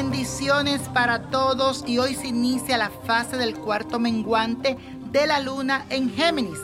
Bendiciones 0.00 0.80
para 0.94 1.30
todos 1.30 1.84
y 1.86 1.98
hoy 1.98 2.14
se 2.14 2.28
inicia 2.28 2.78
la 2.78 2.90
fase 2.90 3.36
del 3.36 3.54
cuarto 3.54 3.98
menguante 3.98 4.78
de 5.10 5.26
la 5.26 5.40
luna 5.40 5.84
en 5.90 6.10
Géminis. 6.10 6.58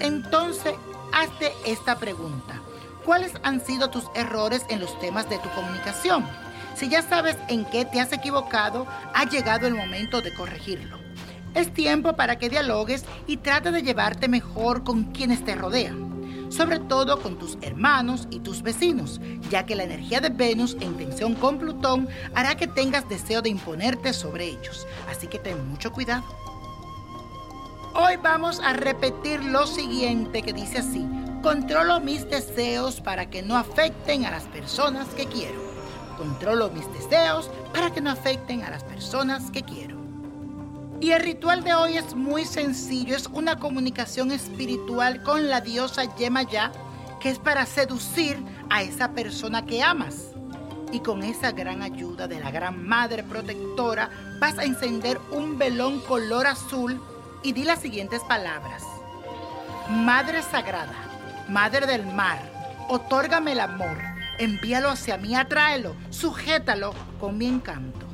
Entonces, 0.00 0.74
hazte 1.12 1.52
esta 1.66 1.98
pregunta. 1.98 2.60
¿Cuáles 3.04 3.32
han 3.42 3.64
sido 3.64 3.90
tus 3.90 4.04
errores 4.14 4.64
en 4.70 4.80
los 4.80 4.98
temas 4.98 5.28
de 5.30 5.38
tu 5.38 5.48
comunicación? 5.50 6.26
Si 6.74 6.88
ya 6.88 7.02
sabes 7.02 7.36
en 7.48 7.64
qué 7.66 7.84
te 7.84 8.00
has 8.00 8.12
equivocado, 8.12 8.86
ha 9.14 9.24
llegado 9.24 9.66
el 9.66 9.74
momento 9.74 10.20
de 10.20 10.34
corregirlo. 10.34 10.98
Es 11.54 11.72
tiempo 11.72 12.14
para 12.16 12.38
que 12.38 12.50
dialogues 12.50 13.04
y 13.26 13.36
trate 13.36 13.70
de 13.72 13.82
llevarte 13.82 14.26
mejor 14.26 14.84
con 14.84 15.12
quienes 15.12 15.44
te 15.44 15.54
rodean 15.54 16.09
sobre 16.50 16.80
todo 16.80 17.22
con 17.22 17.38
tus 17.38 17.56
hermanos 17.62 18.28
y 18.30 18.40
tus 18.40 18.62
vecinos, 18.62 19.20
ya 19.48 19.64
que 19.64 19.76
la 19.76 19.84
energía 19.84 20.20
de 20.20 20.28
Venus 20.28 20.76
en 20.80 20.96
tensión 20.96 21.34
con 21.34 21.58
Plutón 21.58 22.08
hará 22.34 22.56
que 22.56 22.66
tengas 22.66 23.08
deseo 23.08 23.40
de 23.40 23.48
imponerte 23.48 24.12
sobre 24.12 24.46
ellos, 24.46 24.86
así 25.08 25.26
que 25.26 25.38
ten 25.38 25.66
mucho 25.68 25.92
cuidado. 25.92 26.24
Hoy 27.94 28.16
vamos 28.22 28.60
a 28.60 28.72
repetir 28.72 29.42
lo 29.42 29.66
siguiente 29.66 30.42
que 30.42 30.52
dice 30.52 30.78
así, 30.78 31.06
controlo 31.42 32.00
mis 32.00 32.28
deseos 32.28 33.00
para 33.00 33.30
que 33.30 33.42
no 33.42 33.56
afecten 33.56 34.26
a 34.26 34.30
las 34.30 34.44
personas 34.44 35.08
que 35.08 35.26
quiero. 35.26 35.58
Controlo 36.16 36.70
mis 36.70 36.86
deseos 36.92 37.50
para 37.72 37.90
que 37.90 38.00
no 38.00 38.10
afecten 38.10 38.62
a 38.62 38.70
las 38.70 38.84
personas 38.84 39.50
que 39.50 39.62
quiero. 39.62 39.99
Y 41.00 41.12
el 41.12 41.22
ritual 41.22 41.64
de 41.64 41.72
hoy 41.72 41.96
es 41.96 42.14
muy 42.14 42.44
sencillo, 42.44 43.16
es 43.16 43.26
una 43.28 43.58
comunicación 43.58 44.30
espiritual 44.30 45.22
con 45.22 45.48
la 45.48 45.62
diosa 45.62 46.14
Yemayá, 46.14 46.72
que 47.20 47.30
es 47.30 47.38
para 47.38 47.64
seducir 47.64 48.38
a 48.68 48.82
esa 48.82 49.12
persona 49.12 49.64
que 49.64 49.82
amas. 49.82 50.32
Y 50.92 51.00
con 51.00 51.22
esa 51.22 51.52
gran 51.52 51.80
ayuda 51.80 52.28
de 52.28 52.38
la 52.38 52.50
gran 52.50 52.86
madre 52.86 53.22
protectora, 53.22 54.10
vas 54.40 54.58
a 54.58 54.64
encender 54.64 55.18
un 55.30 55.56
velón 55.56 56.00
color 56.00 56.46
azul 56.46 57.00
y 57.42 57.52
di 57.52 57.64
las 57.64 57.80
siguientes 57.80 58.20
palabras. 58.24 58.82
Madre 59.88 60.42
sagrada, 60.42 60.92
madre 61.48 61.86
del 61.86 62.04
mar, 62.04 62.42
otórgame 62.90 63.52
el 63.52 63.60
amor, 63.60 63.96
envíalo 64.38 64.90
hacia 64.90 65.16
mí, 65.16 65.34
atráelo, 65.34 65.94
sujétalo 66.10 66.92
con 67.18 67.38
mi 67.38 67.46
encanto. 67.46 68.09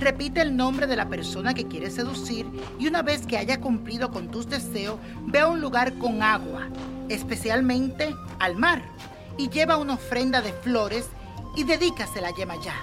Repite 0.00 0.40
el 0.40 0.56
nombre 0.56 0.86
de 0.86 0.96
la 0.96 1.10
persona 1.10 1.52
que 1.52 1.68
quieres 1.68 1.94
seducir 1.94 2.46
y 2.78 2.88
una 2.88 3.02
vez 3.02 3.26
que 3.26 3.36
haya 3.36 3.60
cumplido 3.60 4.10
con 4.10 4.30
tus 4.30 4.48
deseos, 4.48 4.96
ve 5.26 5.40
a 5.40 5.46
un 5.46 5.60
lugar 5.60 5.98
con 5.98 6.22
agua, 6.22 6.68
especialmente 7.10 8.16
al 8.38 8.56
mar, 8.56 8.82
y 9.36 9.50
lleva 9.50 9.76
una 9.76 9.94
ofrenda 9.94 10.40
de 10.40 10.54
flores 10.54 11.10
y 11.54 11.64
dedícasela 11.64 12.28
a 12.28 12.34
Yemayá. 12.34 12.74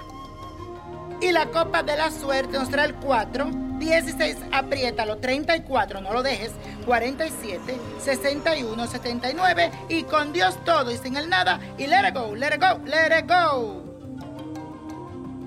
Y 1.19 1.31
la 1.31 1.47
copa 1.47 1.81
de 1.81 1.97
la 1.97 2.11
suerte 2.11 2.59
nos 2.59 2.69
trae 2.69 2.85
el 2.85 2.95
4, 2.95 3.49
16, 3.79 4.37
apriétalo, 4.51 5.17
34, 5.17 6.01
no 6.01 6.13
lo 6.13 6.21
dejes, 6.21 6.51
47, 6.85 7.77
61, 7.99 8.85
79 8.85 9.71
y 9.89 10.03
con 10.03 10.33
Dios 10.33 10.63
todo 10.63 10.91
y 10.91 10.97
sin 10.97 11.17
el 11.17 11.29
nada 11.29 11.59
y 11.79 11.87
let 11.87 12.07
it 12.07 12.13
go, 12.13 12.35
let 12.35 12.53
it 12.53 12.61
go, 12.61 12.79
let 12.85 13.19
it 13.19 13.27
go. 13.27 13.86